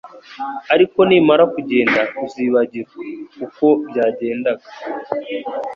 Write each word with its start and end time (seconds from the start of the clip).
Ariko 0.73 0.99
nimara 1.07 1.43
kugenda 1.53 2.01
uzibagirwa, 2.25 3.01
uko 3.45 3.65
byagendaga 3.87 4.67